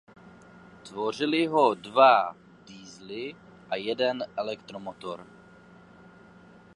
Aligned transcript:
Tvořily 0.83 1.45
ho 1.47 1.73
dva 1.75 2.35
diesely 2.67 3.35
a 3.69 3.75
jeden 3.75 4.23
elektromotor. 4.37 5.25